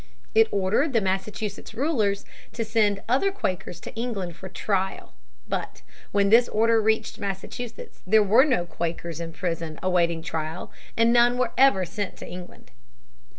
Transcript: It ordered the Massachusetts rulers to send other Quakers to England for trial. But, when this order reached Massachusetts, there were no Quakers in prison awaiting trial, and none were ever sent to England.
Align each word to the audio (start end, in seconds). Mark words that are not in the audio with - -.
It 0.33 0.47
ordered 0.49 0.93
the 0.93 0.99
Massachusetts 0.99 1.75
rulers 1.75 2.25
to 2.53 2.65
send 2.65 3.03
other 3.07 3.31
Quakers 3.31 3.79
to 3.81 3.93
England 3.93 4.35
for 4.35 4.49
trial. 4.49 5.13
But, 5.47 5.83
when 6.11 6.29
this 6.29 6.47
order 6.49 6.81
reached 6.81 7.19
Massachusetts, 7.19 8.01
there 8.07 8.23
were 8.23 8.43
no 8.43 8.65
Quakers 8.65 9.19
in 9.19 9.31
prison 9.31 9.77
awaiting 9.83 10.23
trial, 10.23 10.71
and 10.97 11.13
none 11.13 11.37
were 11.37 11.51
ever 11.55 11.85
sent 11.85 12.17
to 12.17 12.27
England. 12.27 12.71